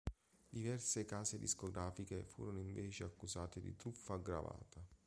Diverse 0.49 1.05
case 1.05 1.37
discografiche 1.37 2.23
furono 2.23 2.57
invece 2.57 3.03
accusate 3.03 3.61
di 3.61 3.75
truffa 3.75 4.15
aggravata. 4.15 4.83